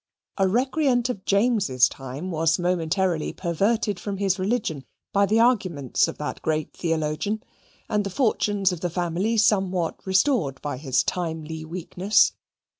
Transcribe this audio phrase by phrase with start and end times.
[0.39, 6.17] A recreant of James's time was momentarily perverted from his religion by the arguments of
[6.17, 7.43] that great theologian,
[7.87, 12.31] and the fortunes of the family somewhat restored by his timely weakness.